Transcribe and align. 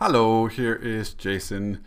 Hallo, 0.00 0.48
hier 0.48 0.78
ist 0.78 1.24
Jason, 1.24 1.78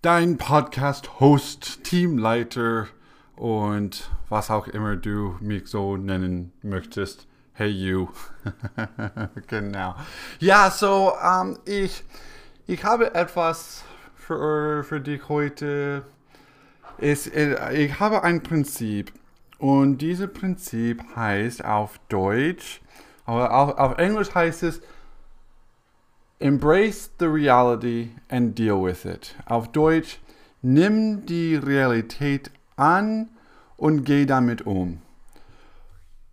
dein 0.00 0.38
Podcast-Host, 0.38 1.82
Teamleiter 1.82 2.86
und 3.34 4.08
was 4.28 4.48
auch 4.48 4.68
immer 4.68 4.94
du 4.94 5.36
mich 5.40 5.66
so 5.66 5.96
nennen 5.96 6.52
möchtest. 6.62 7.26
Hey 7.54 7.70
you. 7.70 8.10
genau. 9.48 9.96
Ja, 10.38 10.70
so, 10.70 11.14
ähm, 11.20 11.58
ich, 11.64 12.04
ich 12.68 12.84
habe 12.84 13.12
etwas 13.16 13.82
für, 14.14 14.84
für 14.84 15.00
dich 15.00 15.28
heute. 15.28 16.04
Es, 16.98 17.26
äh, 17.26 17.74
ich 17.74 17.98
habe 17.98 18.22
ein 18.22 18.40
Prinzip 18.44 19.12
und 19.58 19.98
dieses 19.98 20.32
Prinzip 20.32 21.02
heißt 21.16 21.64
auf 21.64 21.98
Deutsch, 22.08 22.80
aber 23.24 23.52
auf, 23.52 23.76
auf 23.78 23.98
Englisch 23.98 24.32
heißt 24.32 24.62
es, 24.62 24.80
Embrace 26.40 27.10
the 27.18 27.28
reality 27.28 28.10
and 28.30 28.54
deal 28.54 28.80
with 28.80 29.04
it. 29.04 29.34
Auf 29.46 29.72
Deutsch, 29.72 30.20
nimm 30.62 31.26
die 31.26 31.56
Realität 31.56 32.52
an 32.76 33.30
und 33.76 34.04
geh 34.04 34.24
damit 34.24 34.64
um. 34.64 35.02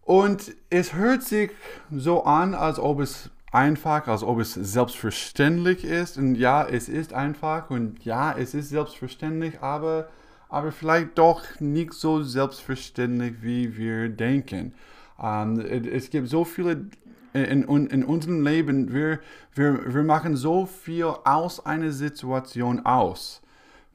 Und 0.03 0.55
es 0.69 0.93
hört 0.93 1.23
sich 1.23 1.49
so 1.89 2.23
an, 2.23 2.53
als 2.53 2.77
ob 2.77 2.99
es 2.99 3.31
einfach, 3.51 4.07
als 4.07 4.21
ob 4.21 4.39
es 4.39 4.53
selbstverständlich 4.53 5.83
ist. 5.83 6.19
Und 6.19 6.35
ja, 6.35 6.63
es 6.63 6.87
ist 6.87 7.11
einfach 7.11 7.71
und 7.71 8.05
ja, 8.05 8.31
es 8.37 8.53
ist 8.53 8.69
selbstverständlich, 8.69 9.61
aber, 9.61 10.09
aber 10.49 10.71
vielleicht 10.71 11.17
doch 11.17 11.41
nicht 11.59 11.93
so 11.93 12.21
selbstverständlich, 12.21 13.41
wie 13.41 13.75
wir 13.75 14.09
denken. 14.09 14.75
Ähm, 15.19 15.59
es 15.59 16.11
gibt 16.11 16.29
so 16.29 16.45
viele 16.45 16.89
in, 17.35 17.63
in, 17.63 17.87
in 17.87 18.03
unserem 18.03 18.43
Leben, 18.43 18.93
wir, 18.93 19.19
wir, 19.53 19.93
wir 19.93 20.03
machen 20.03 20.35
so 20.35 20.65
viel 20.65 21.05
aus 21.05 21.65
einer 21.65 21.91
Situation 21.91 22.85
aus. 22.85 23.41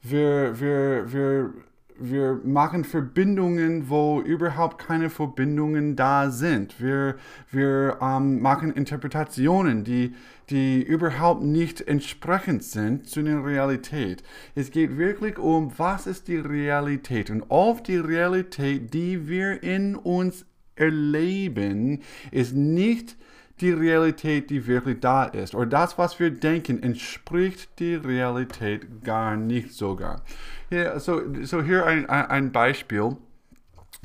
Wir, 0.03 0.59
wir, 0.59 1.11
wir, 1.11 1.53
wir 1.97 2.39
machen 2.43 2.83
Verbindungen, 2.83 3.89
wo 3.89 4.21
überhaupt 4.21 4.79
keine 4.79 5.09
Verbindungen 5.09 5.95
da 5.95 6.29
sind. 6.31 6.81
Wir, 6.81 7.15
wir 7.51 7.97
ähm, 8.01 8.41
machen 8.41 8.73
Interpretationen, 8.73 9.83
die, 9.83 10.15
die 10.49 10.81
überhaupt 10.81 11.43
nicht 11.43 11.81
entsprechend 11.81 12.63
sind 12.63 13.07
zu 13.07 13.21
der 13.21 13.45
Realität. 13.45 14.23
Es 14.55 14.71
geht 14.71 14.97
wirklich 14.97 15.37
um, 15.37 15.71
was 15.77 16.07
ist 16.07 16.27
die 16.27 16.37
Realität 16.37 17.29
und 17.29 17.43
oft 17.49 17.87
die 17.87 17.97
Realität, 17.97 18.93
die 18.93 19.27
wir 19.27 19.61
in 19.61 19.95
uns 19.95 20.45
erleben, 20.75 22.01
ist 22.31 22.55
nicht 22.55 23.15
die 23.61 23.71
Realität, 23.71 24.49
die 24.49 24.65
wirklich 24.67 24.99
da 24.99 25.25
ist. 25.25 25.55
Oder 25.55 25.67
das, 25.67 25.97
was 25.97 26.19
wir 26.19 26.31
denken, 26.31 26.81
entspricht 26.81 27.79
die 27.79 27.95
Realität 27.95 29.03
gar 29.03 29.35
nicht 29.37 29.73
sogar. 29.73 30.21
Ja, 30.69 30.99
so, 30.99 31.21
so 31.43 31.61
hier 31.61 31.85
ein, 31.85 32.09
ein 32.09 32.51
Beispiel. 32.51 33.17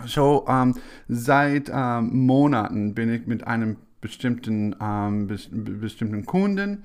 So, 0.04 0.44
ähm, 0.48 0.74
seit 1.08 1.70
ähm, 1.72 2.26
Monaten 2.26 2.94
bin 2.94 3.12
ich 3.12 3.26
mit 3.26 3.46
einem 3.46 3.76
bestimmten, 4.00 4.76
ähm, 4.80 5.26
bestimmten 5.26 6.26
Kunden 6.26 6.82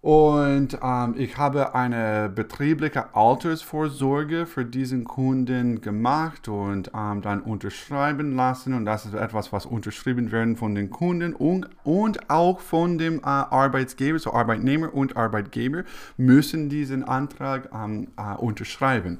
und 0.00 0.78
ähm, 0.82 1.14
ich 1.18 1.36
habe 1.36 1.74
eine 1.74 2.28
betriebliche 2.28 3.14
Altersvorsorge 3.14 4.46
für 4.46 4.64
diesen 4.64 5.04
Kunden 5.04 5.80
gemacht 5.80 6.46
und 6.48 6.92
ähm, 6.94 7.22
dann 7.22 7.40
unterschreiben 7.40 8.36
lassen. 8.36 8.74
Und 8.74 8.84
das 8.84 9.04
ist 9.06 9.14
etwas, 9.14 9.52
was 9.52 9.66
unterschrieben 9.66 10.30
werden 10.30 10.56
von 10.56 10.74
den 10.74 10.90
Kunden 10.90 11.34
und, 11.34 11.68
und 11.82 12.30
auch 12.30 12.60
von 12.60 12.98
dem 12.98 13.18
äh, 13.18 13.22
Arbeitsgeber, 13.24 14.18
so 14.18 14.32
Arbeitnehmer 14.32 14.94
und 14.94 15.16
Arbeitgeber 15.16 15.82
müssen 16.16 16.68
diesen 16.68 17.02
Antrag 17.02 17.70
ähm, 17.74 18.08
äh, 18.16 18.36
unterschreiben. 18.36 19.18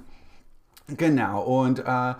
Genau, 0.97 1.43
und 1.43 1.81
äh, 1.81 2.15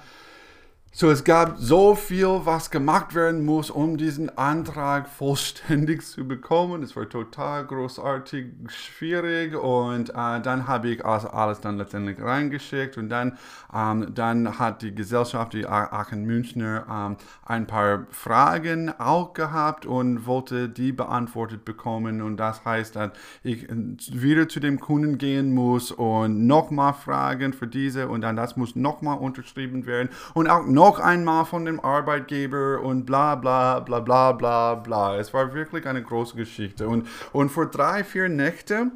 so, 0.99 1.11
es 1.11 1.25
gab 1.25 1.59
so 1.59 1.95
viel, 1.95 2.41
was 2.45 2.71
gemacht 2.71 3.15
werden 3.15 3.45
muss, 3.45 3.69
um 3.69 3.99
diesen 3.99 4.39
Antrag 4.39 5.11
vollständig 5.11 6.03
zu 6.07 6.27
bekommen. 6.27 6.83
Es 6.83 6.97
war 6.97 7.07
total 7.07 7.67
großartig 7.67 8.47
schwierig 8.69 9.55
und 9.55 10.09
äh, 10.09 10.41
dann 10.41 10.67
habe 10.67 10.89
ich 10.89 11.05
also 11.05 11.29
alles 11.29 11.61
dann 11.61 11.77
letztendlich 11.77 12.19
reingeschickt 12.19 12.97
und 12.97 13.11
dann, 13.11 13.37
ähm, 13.75 14.15
dann 14.15 14.59
hat 14.59 14.81
die 14.81 14.95
Gesellschaft, 14.95 15.53
die 15.53 15.67
Aachen 15.67 16.25
Münchner, 16.25 16.87
ähm, 16.91 17.17
ein 17.45 17.67
paar 17.67 18.07
Fragen 18.11 18.91
auch 18.99 19.35
gehabt 19.35 19.85
und 19.85 20.25
wollte 20.25 20.71
die 20.71 20.93
beantwortet 20.93 21.67
bekommen 21.67 22.23
und 22.23 22.39
das 22.39 22.65
heißt, 22.65 22.97
dass 22.97 23.11
ich 23.43 23.69
wieder 23.69 24.49
zu 24.49 24.61
dem 24.61 24.81
Kunden 24.81 25.19
gehen 25.19 25.53
muss 25.53 25.93
und 25.93 26.47
nochmal 26.47 26.95
fragen 26.95 27.53
für 27.53 27.67
diese 27.67 28.09
und 28.09 28.23
dann 28.23 28.37
das 28.37 28.57
muss 28.57 28.75
nochmal 28.75 29.19
unterschrieben 29.19 29.85
werden 29.85 30.09
und 30.33 30.49
auch 30.49 30.65
noch 30.65 30.86
noch 30.87 31.01
einmal 31.01 31.45
von 31.45 31.65
dem 31.65 31.81
Arbeitgeber 31.81 32.81
und 32.81 33.07
bla 33.07 33.35
bla 33.35 33.81
bla 33.81 33.99
bla 33.99 34.31
bla 34.31 34.77
bla. 34.77 35.17
Es 35.17 35.35
war 35.35 35.53
wirklich 35.53 35.85
eine 35.85 36.01
große 36.01 36.37
Geschichte. 36.37 36.87
Und, 36.87 37.09
und 37.33 37.51
vor 37.51 37.67
drei, 37.67 38.05
vier 38.05 38.29
Nächten 38.29 38.93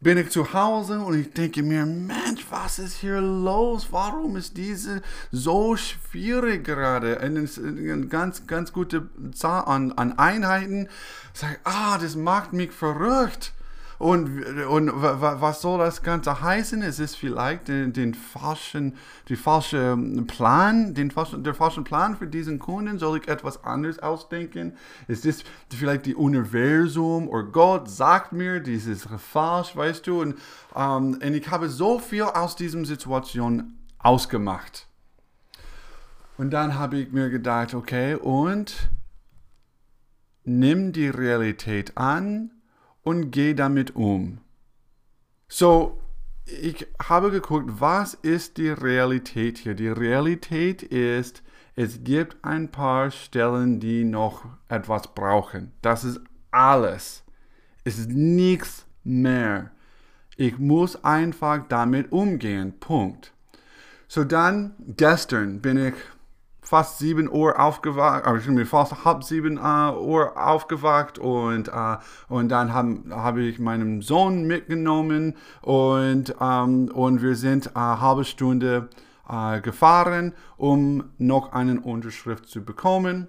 bin 0.00 0.16
ich 0.16 0.30
zu 0.30 0.54
Hause 0.54 1.00
und 1.00 1.20
ich 1.20 1.30
denke 1.34 1.62
mir, 1.62 1.84
Mensch, 1.84 2.46
was 2.48 2.78
ist 2.78 2.94
hier 2.94 3.20
los? 3.20 3.88
Warum 3.90 4.36
ist 4.36 4.56
diese 4.56 5.02
so 5.30 5.76
schwierig 5.76 6.64
gerade? 6.64 7.20
Eine 7.20 7.46
ganz, 8.06 8.46
ganz 8.46 8.72
gute 8.72 9.10
Zahl 9.34 9.64
an, 9.66 9.92
an 9.92 10.18
Einheiten. 10.18 10.88
Sage, 11.34 11.58
ah, 11.64 11.98
das 11.98 12.16
macht 12.16 12.54
mich 12.54 12.72
verrückt. 12.72 13.52
Und, 13.98 14.44
und 14.68 14.92
was 14.94 15.60
soll 15.60 15.78
das 15.80 16.02
Ganze 16.02 16.40
heißen? 16.40 16.82
Es 16.82 17.00
ist 17.00 17.16
vielleicht 17.16 17.66
den, 17.66 17.92
den 17.92 18.14
falschen, 18.14 18.96
die 19.28 19.34
falsche 19.34 19.96
Plan, 20.28 20.94
den 20.94 21.10
falschen, 21.10 21.42
der 21.42 21.54
falschen 21.54 21.82
Plan 21.82 22.16
für 22.16 22.28
diesen 22.28 22.60
Kunden. 22.60 23.00
Soll 23.00 23.18
ich 23.18 23.28
etwas 23.28 23.64
anderes 23.64 23.98
ausdenken? 23.98 24.74
Ist 25.08 25.24
das 25.24 25.42
vielleicht 25.76 26.06
die 26.06 26.14
Universum 26.14 27.28
oder 27.28 27.42
Gott 27.44 27.90
sagt 27.90 28.32
mir, 28.32 28.60
dies 28.60 28.86
ist 28.86 29.08
falsch, 29.18 29.74
weißt 29.74 30.06
du? 30.06 30.20
Und, 30.20 30.36
ähm, 30.76 31.18
und 31.20 31.34
ich 31.34 31.50
habe 31.50 31.68
so 31.68 31.98
viel 31.98 32.22
aus 32.22 32.54
dieser 32.54 32.84
Situation 32.84 33.78
ausgemacht. 33.98 34.86
Und 36.36 36.50
dann 36.50 36.78
habe 36.78 36.98
ich 36.98 37.10
mir 37.10 37.30
gedacht, 37.30 37.74
okay, 37.74 38.14
und 38.14 38.90
nimm 40.44 40.92
die 40.92 41.08
Realität 41.08 41.96
an 41.96 42.52
und 43.02 43.30
geh 43.30 43.54
damit 43.54 43.96
um. 43.96 44.38
So, 45.48 45.98
ich 46.44 46.86
habe 47.02 47.30
geguckt, 47.30 47.80
was 47.80 48.14
ist 48.14 48.56
die 48.56 48.70
Realität 48.70 49.58
hier? 49.58 49.74
Die 49.74 49.88
Realität 49.88 50.82
ist, 50.82 51.42
es 51.74 52.02
gibt 52.02 52.36
ein 52.42 52.70
paar 52.70 53.10
Stellen, 53.10 53.80
die 53.80 54.04
noch 54.04 54.44
etwas 54.68 55.14
brauchen. 55.14 55.72
Das 55.82 56.04
ist 56.04 56.20
alles. 56.50 57.22
Es 57.84 57.98
ist 57.98 58.10
nichts 58.10 58.86
mehr. 59.04 59.70
Ich 60.36 60.58
muss 60.58 61.04
einfach 61.04 61.66
damit 61.68 62.12
umgehen. 62.12 62.78
Punkt. 62.80 63.32
So 64.06 64.24
dann, 64.24 64.74
gestern 64.96 65.60
bin 65.60 65.78
ich 65.78 65.94
fast 66.68 66.98
7 66.98 67.30
Uhr 67.30 67.58
aufgewacht, 67.58 68.24
bin 68.44 68.66
fast 68.66 69.02
halb 69.02 69.24
7 69.24 69.56
uh, 69.56 69.60
äh, 69.60 69.96
Uhr 69.96 70.36
aufgewacht 70.36 71.18
und, 71.18 71.68
uh, 71.68 71.96
und 72.28 72.50
dann 72.50 72.74
habe 72.74 72.98
hab 73.08 73.38
ich 73.38 73.58
meinen 73.58 74.02
Sohn 74.02 74.46
mitgenommen 74.46 75.34
und, 75.62 76.34
ähm, 76.38 76.90
und 76.92 77.22
wir 77.22 77.36
sind 77.36 77.74
eine 77.74 78.02
halbe 78.02 78.24
Stunde 78.24 78.90
uh, 79.30 79.62
gefahren, 79.62 80.34
um 80.58 81.04
noch 81.16 81.52
eine 81.52 81.80
Unterschrift 81.80 82.50
zu 82.50 82.62
bekommen 82.62 83.28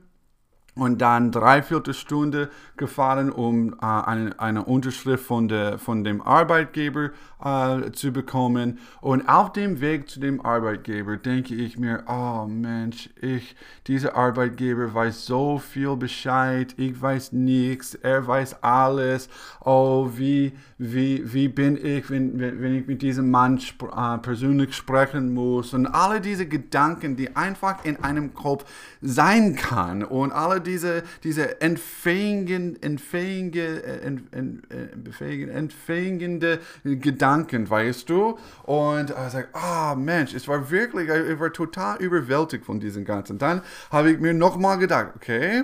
und 0.79 0.99
dann 0.99 1.31
dreiviertel 1.31 1.93
Stunde 1.93 2.49
gefahren, 2.77 3.31
um 3.31 3.73
äh, 3.73 3.85
eine, 3.85 4.39
eine 4.39 4.65
Unterschrift 4.65 5.25
von, 5.25 5.47
der, 5.47 5.77
von 5.77 6.03
dem 6.03 6.21
Arbeitgeber 6.21 7.11
äh, 7.43 7.91
zu 7.91 8.11
bekommen. 8.11 8.79
Und 9.01 9.29
auf 9.29 9.53
dem 9.53 9.81
Weg 9.81 10.09
zu 10.09 10.19
dem 10.19 10.43
Arbeitgeber 10.43 11.17
denke 11.17 11.55
ich 11.55 11.77
mir, 11.77 12.03
oh 12.07 12.45
Mensch, 12.47 13.09
ich, 13.21 13.55
dieser 13.87 14.15
Arbeitgeber 14.15 14.93
weiß 14.93 15.25
so 15.25 15.57
viel 15.59 15.95
Bescheid, 15.95 16.73
ich 16.77 16.99
weiß 16.99 17.33
nichts, 17.33 17.95
er 17.95 18.25
weiß 18.25 18.63
alles. 18.63 19.29
Oh, 19.63 20.09
wie, 20.15 20.53
wie, 20.77 21.21
wie 21.31 21.47
bin 21.47 21.77
ich, 21.77 22.09
wenn, 22.09 22.39
wenn 22.39 22.75
ich 22.75 22.87
mit 22.87 23.01
diesem 23.01 23.29
Mann 23.29 23.57
sp 23.59 23.91
äh, 23.91 24.17
persönlich 24.17 24.73
sprechen 24.73 25.33
muss? 25.33 25.73
Und 25.73 25.87
alle 25.87 26.21
diese 26.21 26.47
Gedanken, 26.47 27.15
die 27.15 27.35
einfach 27.35 27.83
in 27.85 28.03
einem 28.03 28.33
Kopf 28.33 28.65
sein 29.01 29.55
kann 29.55 30.03
und 30.03 30.31
alle 30.31 30.61
diese, 30.69 31.03
diese 31.23 31.61
entfähigen, 31.61 32.81
entfähige, 32.81 33.83
äh, 33.83 34.05
ent, 34.05 34.33
ent, 34.33 34.63
ent, 34.71 35.49
entfähigende 35.49 36.59
Gedanken, 36.83 37.69
weißt 37.69 38.09
du? 38.09 38.37
Und 38.63 39.09
ich 39.09 39.31
sage, 39.31 39.47
ah 39.53 39.95
Mensch, 39.95 40.33
es 40.33 40.47
war 40.47 40.69
wirklich, 40.69 41.09
ich 41.09 41.39
war 41.39 41.51
total 41.51 41.97
überwältigt 42.01 42.65
von 42.65 42.79
diesen 42.79 43.03
ganzen. 43.03 43.37
Dann 43.37 43.61
habe 43.89 44.11
ich 44.11 44.19
mir 44.19 44.33
nochmal 44.33 44.77
gedacht, 44.77 45.13
okay, 45.15 45.63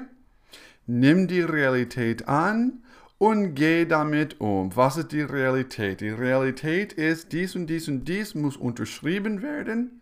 nimm 0.87 1.27
die 1.27 1.41
Realität 1.41 2.27
an 2.27 2.81
und 3.17 3.55
geh 3.55 3.85
damit 3.85 4.41
um. 4.41 4.75
Was 4.75 4.97
ist 4.97 5.11
die 5.11 5.21
Realität? 5.21 6.01
Die 6.01 6.09
Realität 6.09 6.93
ist, 6.93 7.31
dies 7.31 7.55
und 7.55 7.67
dies 7.67 7.87
und 7.87 8.05
dies 8.05 8.35
muss 8.35 8.57
unterschrieben 8.57 9.41
werden. 9.41 10.01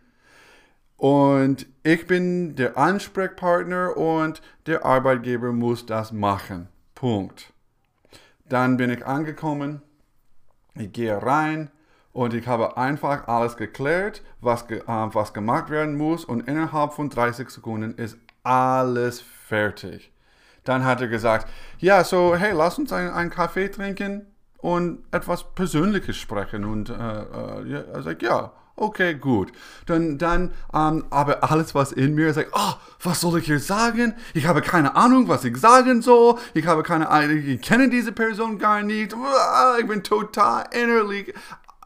Und 0.96 1.66
ich 1.82 2.06
bin 2.06 2.56
der 2.56 2.78
Ansprechpartner 2.78 3.96
und 3.96 4.40
der 4.66 4.84
Arbeitgeber 4.84 5.52
muss 5.52 5.86
das 5.86 6.12
machen. 6.12 6.68
Punkt. 6.94 7.52
Dann 8.48 8.76
bin 8.76 8.90
ich 8.90 9.04
angekommen, 9.04 9.82
ich 10.74 10.92
gehe 10.92 11.20
rein 11.20 11.70
und 12.12 12.34
ich 12.34 12.46
habe 12.46 12.76
einfach 12.76 13.26
alles 13.26 13.56
geklärt, 13.56 14.22
was, 14.40 14.62
äh, 14.70 14.80
was 14.86 15.34
gemacht 15.34 15.70
werden 15.70 15.96
muss 15.96 16.24
und 16.24 16.48
innerhalb 16.48 16.92
von 16.92 17.10
30 17.10 17.50
Sekunden 17.50 17.94
ist 17.94 18.16
alles 18.42 19.20
fertig. 19.20 20.12
Dann 20.64 20.84
hat 20.84 21.00
er 21.00 21.08
gesagt, 21.08 21.48
ja, 21.78 22.04
so, 22.04 22.34
hey, 22.36 22.52
lass 22.54 22.78
uns 22.78 22.92
einen 22.92 23.30
Kaffee 23.30 23.68
trinken 23.68 24.26
und 24.58 25.04
etwas 25.10 25.54
Persönliches 25.54 26.16
sprechen. 26.16 26.64
Und 26.64 26.88
äh, 26.88 26.94
äh, 26.94 27.68
ja, 27.68 28.02
sagt, 28.02 28.22
ja, 28.22 28.52
okay, 28.76 29.14
gut. 29.14 29.52
Dann, 29.86 30.18
dann 30.18 30.52
ähm, 30.72 31.04
aber 31.10 31.50
alles, 31.50 31.74
was 31.74 31.92
in 31.92 32.14
mir 32.14 32.32
sagt, 32.32 32.50
oh, 32.52 32.74
was 33.02 33.20
soll 33.20 33.38
ich 33.38 33.46
hier 33.46 33.60
sagen? 33.60 34.14
Ich 34.34 34.46
habe 34.46 34.62
keine 34.62 34.96
Ahnung, 34.96 35.28
was 35.28 35.44
ich 35.44 35.56
sagen 35.56 36.02
soll. 36.02 36.36
Ich 36.54 36.66
habe 36.66 36.82
keine 36.82 37.08
Ahnung, 37.08 37.38
ich 37.38 37.60
kenne 37.60 37.88
diese 37.88 38.12
Person 38.12 38.58
gar 38.58 38.82
nicht. 38.82 39.14
Ich 39.80 39.86
bin 39.86 40.02
total 40.02 40.66
innerlich 40.72 41.34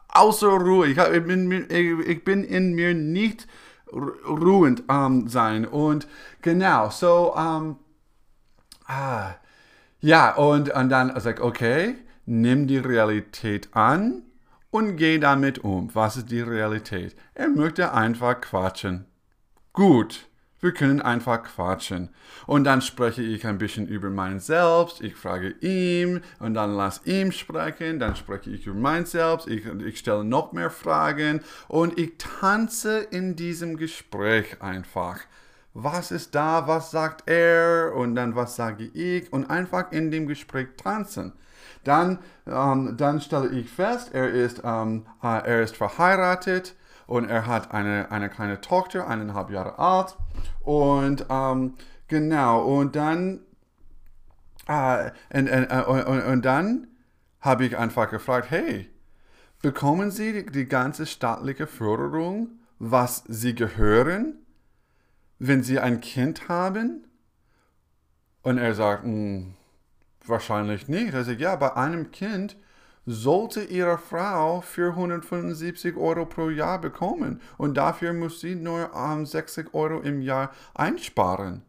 außer 0.09 0.49
Ruhe. 0.49 0.89
Ich, 0.89 0.99
ich, 0.99 1.25
bin, 1.25 1.67
ich 2.07 2.25
bin 2.25 2.45
in 2.45 2.75
mir 2.75 2.95
nicht 2.95 3.47
ruhend 4.27 4.85
ähm, 4.89 5.29
sein. 5.29 5.67
Und 5.67 6.07
genau, 6.43 6.91
so, 6.91 7.35
ähm, 7.37 7.77
ah, 8.87 9.35
ja, 10.01 10.35
und, 10.35 10.71
und 10.71 10.89
dann 10.89 11.13
sag 11.21 11.39
ich, 11.39 11.45
okay, 11.45 11.95
nimm 12.27 12.67
die 12.67 12.79
Realität 12.79 13.69
an 13.73 14.23
und 14.71 14.97
geh 14.97 15.19
damit 15.19 15.59
um. 15.59 15.95
Was 15.95 16.17
ist 16.17 16.31
die 16.31 16.41
Realität? 16.41 17.17
Er 17.35 17.49
möchte 17.49 17.93
einfach 17.93 18.41
quatschen. 18.41 19.07
Gut, 19.73 20.29
wir 20.61 20.73
können 20.73 21.01
einfach 21.01 21.45
quatschen. 21.45 22.11
Und 22.47 22.65
dann 22.65 22.83
spreche 22.83 23.23
ich 23.23 23.47
ein 23.47 23.59
bisschen 23.59 23.87
über 23.87 24.11
mein 24.11 24.41
Selbst. 24.41 25.01
Ich 25.01 25.15
frage 25.15 25.51
ihm 25.61 26.21
und 26.41 26.55
dann 26.55 26.75
lass 26.75 27.07
ihm 27.07 27.31
sprechen. 27.31 28.01
Dann 28.01 28.17
spreche 28.17 28.51
ich 28.51 28.67
über 28.67 28.79
mein 28.79 29.07
Selbst. 29.07 29.47
Ich, 29.47 29.67
ich 29.67 29.99
stelle 29.99 30.25
noch 30.25 30.53
mehr 30.53 30.71
Fragen 30.71 31.43
und 31.69 31.99
ich 31.99 32.19
tanze 32.19 32.99
in 32.99 33.37
diesem 33.37 33.77
Gespräch 33.77 34.61
einfach 34.61 35.21
was 35.83 36.11
ist 36.11 36.35
da, 36.35 36.67
was 36.67 36.91
sagt 36.91 37.29
er 37.31 37.95
und 37.95 38.17
dann 38.17 38.35
was 38.35 38.57
sage 38.57 38.85
ich 38.85 39.33
und 39.33 39.49
einfach 39.49 39.93
in 39.93 40.11
dem 40.11 40.27
Gespräch 40.27 40.69
tanzen. 40.77 41.33
Dann, 41.85 42.19
ähm, 42.47 42.97
dann 42.97 43.21
stelle 43.21 43.51
ich 43.51 43.71
fest, 43.71 44.11
er 44.13 44.31
ist, 44.31 44.63
ähm, 44.65 45.07
äh, 45.23 45.47
er 45.47 45.63
ist 45.63 45.77
verheiratet 45.77 46.75
und 47.07 47.31
er 47.31 47.47
hat 47.47 47.73
eine, 47.73 48.11
eine 48.11 48.29
kleine 48.29 48.61
Tochter, 48.61 49.07
eineinhalb 49.07 49.51
Jahre 49.51 49.79
alt. 49.79 50.17
Und 50.61 51.27
ähm, 51.31 51.75
genau, 52.09 52.63
und 52.63 52.97
dann, 52.97 53.41
äh, 54.67 55.11
und, 55.33 55.47
äh, 55.47 55.85
und, 55.87 56.03
und, 56.05 56.23
und 56.23 56.45
dann 56.45 56.89
habe 57.41 57.65
ich 57.65 57.79
einfach 57.79 58.11
gefragt, 58.11 58.51
hey, 58.51 58.91
bekommen 59.63 60.11
Sie 60.11 60.33
die, 60.33 60.47
die 60.47 60.67
ganze 60.67 61.07
staatliche 61.07 61.69
Förderung, 61.69 62.49
was 62.81 63.23
Sie 63.29 63.55
gehören? 63.55 64.39
Wenn 65.39 65.63
sie 65.63 65.79
ein 65.79 66.01
Kind 66.01 66.49
haben? 66.49 67.07
Und 68.43 68.59
er 68.59 68.75
sagt, 68.75 69.05
hm, 69.05 69.55
wahrscheinlich 70.25 70.89
nicht. 70.89 71.15
Er 71.15 71.25
sagt, 71.25 71.41
ja, 71.41 71.57
bei 71.57 71.77
einem 71.77 72.11
Kind 72.11 72.57
sollte 73.07 73.63
ihre 73.63 73.97
Frau 73.97 74.61
475 74.61 75.97
Euro 75.97 76.27
pro 76.27 76.51
Jahr 76.51 76.79
bekommen 76.79 77.41
und 77.57 77.75
dafür 77.75 78.13
muss 78.13 78.41
sie 78.41 78.55
nur 78.55 78.95
um, 78.95 79.25
60 79.25 79.73
Euro 79.73 80.01
im 80.01 80.21
Jahr 80.21 80.53
einsparen. 80.75 81.63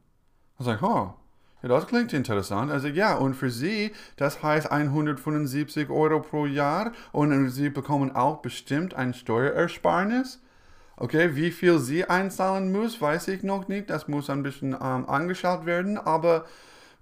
Ich 0.60 0.66
sage, 0.66 0.86
oh, 0.86 1.14
ja, 1.62 1.70
das 1.70 1.88
klingt 1.88 2.12
interessant. 2.14 2.72
Also 2.72 2.88
ja, 2.88 3.16
und 3.16 3.36
für 3.36 3.50
sie, 3.50 3.92
das 4.18 4.44
heißt 4.44 4.72
175 4.72 5.90
Euro 5.90 6.22
pro 6.22 6.46
Jahr 6.46 6.92
und 7.14 7.50
sie 7.50 7.70
bekommen 7.70 8.16
auch 8.16 8.42
bestimmt 8.42 8.94
ein 8.94 9.14
Steuerersparnis. 9.14 10.42
Okay, 11.02 11.34
wie 11.34 11.52
viel 11.52 11.80
sie 11.80 12.04
einzahlen 12.04 12.74
muss, 12.74 13.02
weiß 13.02 13.30
ich 13.30 13.42
noch 13.42 13.70
nicht. 13.70 13.90
Das 13.90 14.10
muss 14.10 14.30
ein 14.30 14.44
bisschen 14.44 14.74
ähm, 14.74 15.08
angeschaut 15.08 15.66
werden. 15.66 15.98
Aber 15.98 16.46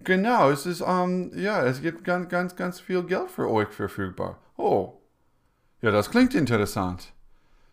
genau, 0.03 0.51
es 0.51 0.67
ist, 0.67 0.83
ähm, 0.85 1.31
ja, 1.35 1.65
es 1.65 1.81
gibt 1.81 2.03
ganz, 2.03 2.29
ganz, 2.29 2.55
ganz 2.55 2.79
viel 2.79 3.01
Geld 3.03 3.31
für 3.31 3.49
euch 3.49 3.69
verfügbar. 3.69 4.37
Oh, 4.55 4.93
ja, 5.81 5.89
das 5.89 6.11
klingt 6.11 6.35
interessant. 6.35 7.11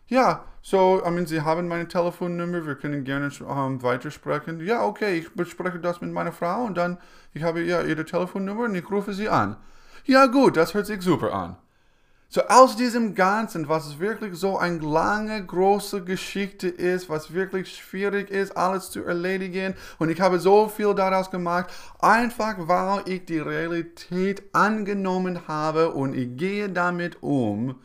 Ja, 0.07 0.45
so, 0.63 1.03
I 1.05 1.11
mean, 1.11 1.27
Sie 1.27 1.41
haben 1.41 1.67
meine 1.67 1.87
Telefonnummer, 1.87 2.65
wir 2.65 2.75
können 2.75 3.03
gerne 3.03 3.29
ähm, 3.47 3.83
weitersprechen. 3.83 4.59
Ja, 4.65 4.83
okay, 4.83 5.19
ich 5.19 5.31
bespreche 5.33 5.79
das 5.79 6.01
mit 6.01 6.11
meiner 6.11 6.31
Frau 6.31 6.63
und 6.63 6.75
dann, 6.75 6.97
ich 7.33 7.43
habe 7.43 7.61
ja 7.61 7.83
Ihre 7.83 8.03
Telefonnummer 8.03 8.63
und 8.63 8.73
ich 8.73 8.89
rufe 8.89 9.13
Sie 9.13 9.29
an. 9.29 9.57
Ja, 10.05 10.25
gut, 10.25 10.57
das 10.57 10.73
hört 10.73 10.87
sich 10.87 11.01
super 11.03 11.33
an. 11.33 11.57
So 12.35 12.41
aus 12.49 12.75
diesem 12.75 13.15
Ganzen, 13.15 13.69
was 13.69 13.97
wirklich 13.97 14.35
so 14.35 14.57
eine 14.57 14.79
lange, 14.79 15.45
große 15.45 16.03
Geschichte 16.03 16.67
ist, 16.67 17.07
was 17.07 17.33
wirklich 17.33 17.73
schwierig 17.73 18.29
ist, 18.29 18.57
alles 18.57 18.91
zu 18.91 19.05
erledigen. 19.05 19.73
Und 19.99 20.09
ich 20.09 20.19
habe 20.19 20.37
so 20.37 20.67
viel 20.67 20.93
daraus 20.93 21.31
gemacht, 21.31 21.67
einfach 21.99 22.55
weil 22.57 23.03
ich 23.07 23.23
die 23.23 23.39
Realität 23.39 24.43
angenommen 24.51 25.47
habe 25.47 25.91
und 25.91 26.13
ich 26.13 26.35
gehe 26.35 26.67
damit 26.67 27.23
um, 27.23 27.75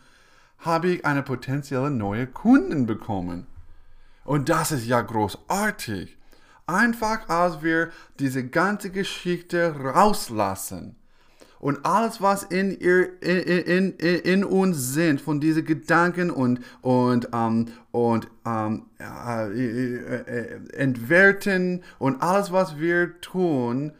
habe 0.59 0.89
ich 0.89 1.07
eine 1.07 1.23
potenzielle 1.23 1.93
neue 1.93 2.27
Kunden 2.27 2.87
bekommen. 2.87 3.47
Und 4.25 4.49
das 4.49 4.73
ist 4.73 4.85
ja 4.85 5.01
großartig. 5.01 6.19
Einfach 6.67 7.29
als 7.29 7.63
wir 7.63 7.91
diese 8.19 8.45
ganze 8.49 8.91
Geschichte 8.91 9.77
rauslassen 9.77 10.97
und 11.61 11.85
alles, 11.85 12.23
was 12.23 12.43
in, 12.43 12.79
ihr, 12.81 13.23
in, 13.23 13.93
in, 13.93 14.19
in 14.21 14.45
uns 14.45 14.95
sind, 14.95 15.21
von 15.21 15.41
diesen 15.41 15.65
Gedanken 15.65 16.31
und, 16.31 16.61
und, 16.81 17.29
ähm, 17.35 17.67
und 17.93 18.29
ähm, 18.47 18.87
äh, 18.99 19.47
äh, 19.47 20.73
entwerten 20.73 21.85
und 21.99 22.23
alles, 22.23 22.51
was 22.51 22.79
wir 22.79 23.21
tun, 23.21 23.93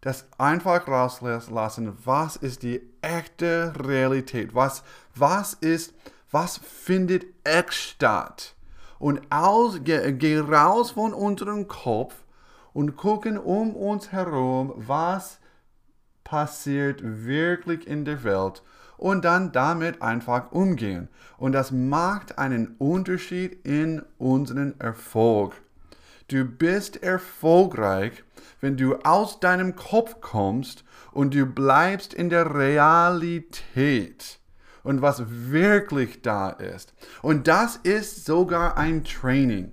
das 0.00 0.26
einfach 0.36 0.88
rauslassen. 0.88 1.92
Was 2.04 2.36
ist 2.36 2.64
die 2.64 2.80
echte 3.02 3.72
Realität? 3.78 4.54
Was, 4.54 4.82
was 5.14 5.54
ist, 5.54 5.94
was 6.32 6.58
findet 6.58 7.24
echt 7.44 7.72
statt? 7.72 8.54
Und 8.98 9.20
aus, 9.30 9.80
geh, 9.84 10.12
geh 10.12 10.38
raus 10.38 10.90
von 10.90 11.14
unserem 11.14 11.68
Kopf 11.68 12.14
und 12.72 12.96
gucken 12.96 13.38
um 13.38 13.76
uns 13.76 14.10
herum, 14.10 14.72
was 14.76 15.39
passiert 16.30 17.00
wirklich 17.02 17.88
in 17.88 18.04
der 18.04 18.22
Welt 18.22 18.62
und 18.96 19.24
dann 19.24 19.50
damit 19.50 20.00
einfach 20.00 20.52
umgehen. 20.52 21.08
Und 21.38 21.50
das 21.50 21.72
macht 21.72 22.38
einen 22.38 22.76
Unterschied 22.78 23.66
in 23.66 24.02
unseren 24.16 24.78
Erfolg. 24.78 25.54
Du 26.28 26.44
bist 26.44 27.02
erfolgreich, 27.02 28.22
wenn 28.60 28.76
du 28.76 28.94
aus 29.02 29.40
deinem 29.40 29.74
Kopf 29.74 30.20
kommst 30.20 30.84
und 31.10 31.34
du 31.34 31.46
bleibst 31.46 32.14
in 32.14 32.30
der 32.30 32.54
Realität 32.54 34.38
und 34.84 35.02
was 35.02 35.24
wirklich 35.26 36.22
da 36.22 36.50
ist. 36.50 36.94
Und 37.22 37.48
das 37.48 37.74
ist 37.74 38.24
sogar 38.24 38.78
ein 38.78 39.02
Training. 39.02 39.72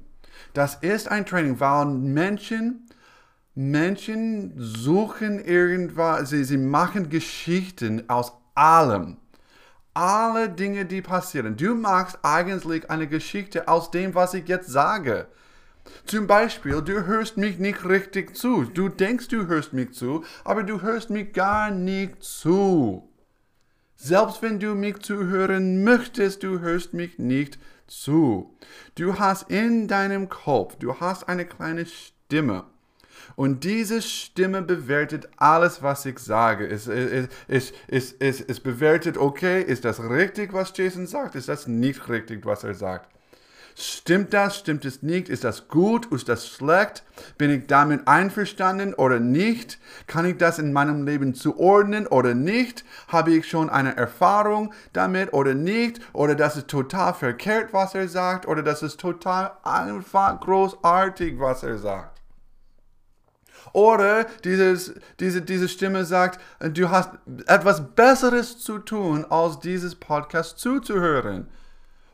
Das 0.56 0.74
ist 0.74 1.08
ein 1.08 1.28
Training, 1.28 1.60
weil 1.60 1.86
Menschen 1.86 2.87
Menschen 3.58 4.54
suchen 4.56 5.44
irgendwas, 5.44 6.30
sie, 6.30 6.44
sie 6.44 6.58
machen 6.58 7.10
Geschichten 7.10 8.08
aus 8.08 8.34
allem. 8.54 9.18
Alle 9.96 10.48
Dinge, 10.48 10.86
die 10.86 11.02
passieren. 11.02 11.58
Du 11.58 11.74
machst 11.74 12.20
eigentlich 12.22 12.92
eine 12.92 13.08
Geschichte 13.08 13.68
aus 13.68 13.90
dem, 13.90 14.14
was 14.14 14.36
ich 14.36 14.48
jetzt 14.48 14.70
sage. 14.70 15.26
Zum 16.06 16.28
Beispiel, 16.28 16.84
du 16.84 17.08
hörst 17.08 17.38
mich 17.38 17.58
nicht 17.58 17.84
richtig 17.84 18.38
zu. 18.38 18.66
Du 18.66 18.90
denkst, 18.90 19.30
du 19.30 19.48
hörst 19.48 19.74
mich 19.74 19.94
zu, 19.94 20.24
aber 20.44 20.62
du 20.62 20.84
hörst 20.84 21.10
mich 21.10 21.34
gar 21.34 21.72
nicht 21.72 22.22
zu. 22.22 23.10
Selbst 23.96 24.44
wenn 24.44 24.60
du 24.60 24.76
mich 24.76 25.00
zuhören 25.00 25.84
möchtest, 25.84 26.44
du 26.44 26.60
hörst 26.60 26.94
mich 26.94 27.18
nicht 27.18 27.58
zu. 27.88 28.56
Du 28.94 29.18
hast 29.18 29.50
in 29.50 29.88
deinem 29.88 30.30
Kopf, 30.30 30.76
du 30.76 31.00
hast 31.00 31.28
eine 31.28 31.46
kleine 31.46 31.88
Stimme. 31.88 32.66
Und 33.36 33.64
diese 33.64 34.02
Stimme 34.02 34.62
bewertet 34.62 35.30
alles, 35.38 35.84
was 35.84 36.06
ich 36.06 36.20
sage. 36.20 36.68
Es, 36.68 36.88
es, 36.88 37.30
es, 37.48 37.74
es, 37.88 38.16
es, 38.20 38.42
es 38.42 38.60
bewertet, 38.60 39.18
okay, 39.18 39.62
ist 39.62 39.86
das 39.86 40.02
richtig, 40.02 40.54
was 40.54 40.74
Jason 40.76 41.08
sagt? 41.08 41.36
Ist 41.36 41.50
das 41.50 41.68
nicht 41.68 42.10
richtig, 42.10 42.46
was 42.46 42.64
er 42.64 42.74
sagt? 42.74 43.10
Stimmt 43.80 44.34
das? 44.34 44.58
Stimmt 44.58 44.86
es 44.86 45.04
nicht? 45.04 45.30
Ist 45.30 45.44
das 45.44 45.68
gut? 45.68 46.12
Ist 46.12 46.28
das 46.28 46.48
schlecht? 46.48 47.04
Bin 47.38 47.52
ich 47.52 47.68
damit 47.68 48.08
einverstanden 48.08 48.96
oder 48.96 49.20
nicht? 49.20 49.78
Kann 50.08 50.26
ich 50.26 50.38
das 50.38 50.58
in 50.58 50.74
meinem 50.74 51.06
Leben 51.06 51.36
zuordnen 51.36 52.08
oder 52.08 52.34
nicht? 52.34 52.84
Habe 53.08 53.34
ich 53.34 53.48
schon 53.48 53.70
eine 53.70 53.96
Erfahrung 53.96 54.74
damit 54.94 55.32
oder 55.32 55.54
nicht? 55.54 56.02
Oder 56.14 56.34
das 56.34 56.58
ist 56.58 56.70
total 56.70 57.14
verkehrt, 57.14 57.72
was 57.72 57.94
er 57.94 58.08
sagt? 58.08 58.48
Oder 58.48 58.64
das 58.64 58.82
ist 58.82 59.00
total 59.00 59.52
einfach 59.64 60.40
großartig, 60.40 61.40
was 61.40 61.62
er 61.62 61.78
sagt? 61.78 62.17
Oder 63.74 64.26
dieses, 64.44 64.94
diese, 65.20 65.42
diese 65.42 65.68
Stimme 65.68 66.06
sagt, 66.06 66.40
du 66.60 66.90
hast 66.90 67.12
etwas 67.48 67.82
Besseres 67.96 68.60
zu 68.60 68.80
tun, 68.80 69.26
als 69.30 69.60
dieses 69.60 69.96
Podcast 69.96 70.60
zuzuhören. 70.60 71.48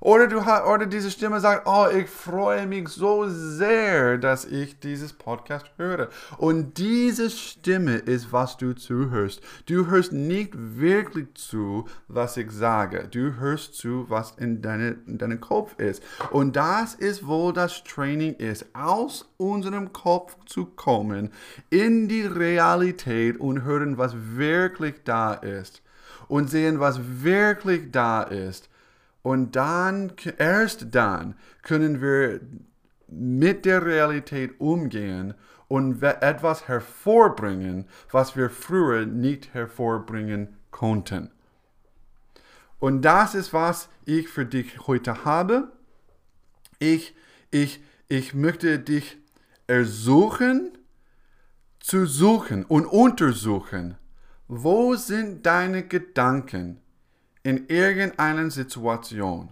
Oder, 0.03 0.27
du, 0.27 0.39
oder 0.41 0.85
diese 0.85 1.09
Stimme 1.09 1.39
sagt, 1.39 1.65
oh, 1.65 1.87
ich 1.87 2.09
freue 2.09 2.67
mich 2.67 2.89
so 2.89 3.29
sehr, 3.29 4.17
dass 4.17 4.43
ich 4.43 4.77
dieses 4.81 5.13
Podcast 5.13 5.67
höre. 5.77 6.09
Und 6.37 6.77
diese 6.77 7.29
Stimme 7.29 7.95
ist, 7.95 8.33
was 8.33 8.57
du 8.57 8.73
zuhörst. 8.73 9.39
Du 9.65 9.87
hörst 9.87 10.11
nicht 10.11 10.51
wirklich 10.55 11.33
zu, 11.35 11.85
was 12.09 12.35
ich 12.35 12.51
sage. 12.51 13.07
Du 13.09 13.35
hörst 13.37 13.75
zu, 13.75 14.05
was 14.09 14.31
in, 14.31 14.61
deine, 14.61 14.97
in 15.07 15.19
deinem 15.19 15.39
Kopf 15.39 15.79
ist. 15.79 16.03
Und 16.31 16.57
das 16.57 16.95
ist, 16.95 17.25
wo 17.25 17.53
das 17.53 17.85
Training 17.85 18.33
ist, 18.33 18.65
aus 18.73 19.33
unserem 19.37 19.93
Kopf 19.93 20.35
zu 20.45 20.65
kommen, 20.65 21.31
in 21.69 22.09
die 22.09 22.23
Realität 22.23 23.39
und 23.39 23.63
hören, 23.63 23.97
was 23.97 24.15
wirklich 24.17 24.95
da 25.05 25.33
ist. 25.33 25.81
Und 26.27 26.49
sehen, 26.49 26.81
was 26.81 26.99
wirklich 27.23 27.89
da 27.91 28.23
ist 28.23 28.67
und 29.23 29.55
dann, 29.55 30.13
erst 30.37 30.93
dann, 30.93 31.35
können 31.63 32.01
wir 32.01 32.41
mit 33.07 33.65
der 33.65 33.85
Realität 33.85 34.59
umgehen 34.59 35.33
und 35.67 36.03
etwas 36.03 36.67
hervorbringen, 36.67 37.85
was 38.11 38.35
wir 38.35 38.49
früher 38.49 39.05
nicht 39.05 39.53
hervorbringen 39.53 40.57
konnten. 40.69 41.31
Und 42.79 43.01
das 43.01 43.33
ist, 43.33 43.53
was 43.53 43.89
ich 44.05 44.27
für 44.27 44.45
dich 44.45 44.87
heute 44.87 45.23
habe. 45.23 45.71
Ich, 46.79 47.15
ich, 47.49 47.81
ich 48.09 48.33
möchte 48.33 48.77
dich 48.77 49.17
ersuchen, 49.67 50.77
zu 51.79 52.05
suchen 52.05 52.65
und 52.65 52.85
untersuchen, 52.85 53.97
wo 54.47 54.95
sind 54.95 55.45
deine 55.45 55.87
Gedanken? 55.87 56.82
In 57.43 57.67
irgendeiner 57.67 58.49
Situation. 58.49 59.49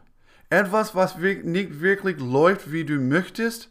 Etwas, 0.49 0.95
was 0.95 1.17
nicht 1.17 1.81
wirklich 1.81 2.19
läuft, 2.19 2.71
wie 2.71 2.85
du 2.85 2.99
möchtest. 2.99 3.69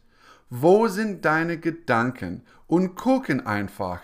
Wo 0.48 0.88
sind 0.88 1.24
deine 1.24 1.58
Gedanken? 1.58 2.42
Und 2.66 2.94
gucken 2.94 3.46
einfach. 3.46 4.00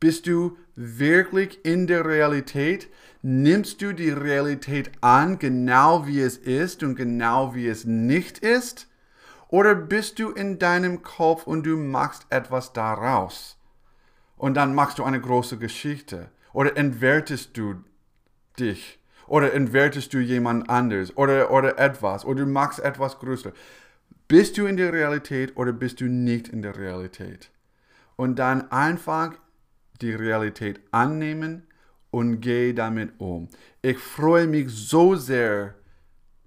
Bist 0.00 0.26
du 0.26 0.56
wirklich 0.76 1.64
in 1.64 1.86
der 1.86 2.04
Realität? 2.04 2.88
Nimmst 3.22 3.80
du 3.80 3.92
die 3.92 4.10
Realität 4.10 4.90
an, 5.00 5.38
genau 5.38 6.06
wie 6.06 6.20
es 6.20 6.36
ist 6.36 6.82
und 6.82 6.94
genau 6.94 7.54
wie 7.54 7.68
es 7.68 7.84
nicht 7.84 8.38
ist? 8.38 8.88
Oder 9.48 9.74
bist 9.74 10.18
du 10.18 10.30
in 10.30 10.58
deinem 10.58 11.02
Kopf 11.02 11.46
und 11.46 11.64
du 11.64 11.76
machst 11.76 12.26
etwas 12.30 12.72
daraus? 12.72 13.56
Und 14.36 14.54
dann 14.54 14.74
machst 14.74 14.98
du 14.98 15.04
eine 15.04 15.20
große 15.20 15.58
Geschichte. 15.58 16.30
Oder 16.52 16.76
entwertest 16.76 17.56
du 17.56 17.76
dich? 18.58 18.98
Oder 19.26 19.52
entwertest 19.52 20.12
du 20.12 20.18
jemand 20.18 20.68
anders 20.68 21.16
oder, 21.16 21.50
oder 21.50 21.78
etwas 21.78 22.24
oder 22.24 22.44
du 22.44 22.46
machst 22.46 22.80
etwas 22.80 23.18
größer. 23.18 23.52
Bist 24.28 24.58
du 24.58 24.66
in 24.66 24.76
der 24.76 24.92
Realität 24.92 25.56
oder 25.56 25.72
bist 25.72 26.00
du 26.00 26.06
nicht 26.06 26.48
in 26.48 26.62
der 26.62 26.76
Realität? 26.76 27.50
Und 28.16 28.38
dann 28.38 28.70
einfach 28.70 29.34
die 30.00 30.12
Realität 30.12 30.80
annehmen 30.90 31.66
und 32.10 32.40
geh 32.40 32.72
damit 32.72 33.12
um. 33.18 33.48
Ich 33.82 33.98
freue 33.98 34.46
mich 34.46 34.70
so 34.70 35.14
sehr, 35.14 35.74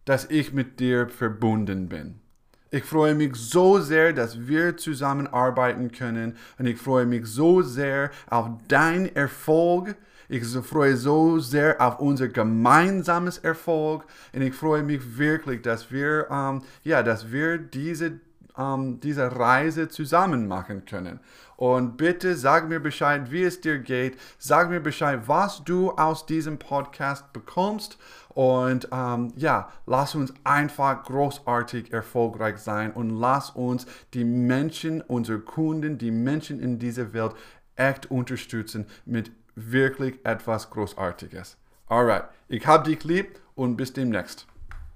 dass 0.05 0.25
ich 0.29 0.53
mit 0.53 0.79
dir 0.79 1.09
verbunden 1.09 1.89
bin. 1.89 2.21
Ich 2.69 2.83
freue 2.83 3.15
mich 3.15 3.35
so 3.35 3.79
sehr, 3.79 4.11
dass 4.11 4.47
wir 4.47 4.75
zusammenarbeiten 4.75 5.91
können 5.91 6.35
und 6.57 6.65
ich 6.65 6.77
freue 6.77 7.05
mich 7.05 7.25
so 7.25 7.61
sehr 7.61 8.11
auf 8.29 8.49
dein 8.67 9.13
Erfolg 9.15 9.95
ich 10.29 10.45
freue 10.45 10.97
so 10.97 11.39
sehr 11.39 11.79
auf 11.81 11.99
unser 11.99 12.27
gemeinsames 12.27 13.37
Erfolg 13.37 14.05
und 14.33 14.41
ich 14.41 14.53
freue 14.53 14.83
mich 14.83 15.17
wirklich, 15.17 15.61
dass 15.61 15.91
wir, 15.91 16.27
ähm, 16.29 16.61
ja, 16.83 17.03
dass 17.03 17.31
wir 17.31 17.57
diese, 17.57 18.19
ähm, 18.57 18.99
diese 18.99 19.35
Reise 19.35 19.87
zusammen 19.87 20.47
machen 20.47 20.85
können. 20.85 21.19
Und 21.55 21.97
bitte 21.97 22.35
sag 22.35 22.69
mir 22.69 22.79
Bescheid, 22.79 23.31
wie 23.31 23.43
es 23.43 23.61
dir 23.61 23.79
geht. 23.79 24.17
Sag 24.37 24.69
mir 24.69 24.79
Bescheid, 24.79 25.21
was 25.25 25.63
du 25.63 25.91
aus 25.91 26.27
diesem 26.27 26.59
Podcast 26.59 27.33
bekommst. 27.33 27.97
Und 28.29 28.87
ähm, 28.91 29.33
ja, 29.35 29.69
lass 29.87 30.13
uns 30.13 30.31
einfach 30.43 31.03
großartig 31.03 31.91
erfolgreich 31.91 32.59
sein 32.59 32.91
und 32.91 33.09
lass 33.09 33.49
uns 33.49 33.87
die 34.13 34.23
Menschen, 34.23 35.01
unsere 35.01 35.39
Kunden, 35.39 35.97
die 35.97 36.11
Menschen 36.11 36.59
in 36.59 36.77
dieser 36.77 37.13
Welt 37.13 37.33
echt 37.75 38.11
unterstützen 38.11 38.85
mit 39.05 39.31
wirklich 39.57 40.23
etwas 40.23 40.69
Großartiges. 40.69 41.57
Alright, 41.87 42.25
ich 42.47 42.65
hab 42.67 42.83
dich 42.83 43.03
lieb 43.03 43.39
und 43.55 43.75
bis 43.75 43.91
demnächst. 43.91 44.45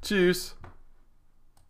Tschüss. 0.01 0.55